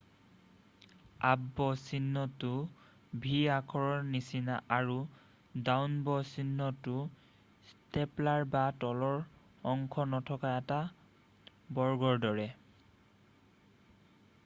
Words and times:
"""Up 1.31 1.41
bow'" 1.57 1.65
চিহ্নটো 1.87 2.53
v 3.25 3.41
আখৰৰ 3.55 3.99
নিচিনা 4.13 4.55
আৰু 4.77 4.95
"ডাউন 5.67 5.93
ব'" 6.07 6.15
চিহ্নটো 6.29 6.95
ষ্টেপলাৰ 7.73 8.45
বা 8.55 8.63
তলৰ 8.85 9.21
অংশ 9.75 10.07
নথকা 10.15 10.55
এটা 10.63 10.79
বৰ্গৰ 11.81 12.17
দৰে।"" 12.25 12.47